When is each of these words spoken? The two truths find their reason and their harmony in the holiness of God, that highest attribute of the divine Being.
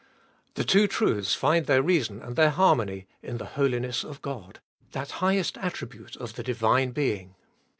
The 0.55 0.63
two 0.63 0.87
truths 0.87 1.35
find 1.35 1.67
their 1.67 1.83
reason 1.83 2.23
and 2.23 2.35
their 2.35 2.49
harmony 2.49 3.05
in 3.21 3.37
the 3.37 3.45
holiness 3.53 4.03
of 4.03 4.19
God, 4.23 4.59
that 4.93 5.11
highest 5.21 5.59
attribute 5.59 6.15
of 6.15 6.33
the 6.33 6.41
divine 6.41 6.89
Being. 6.89 7.35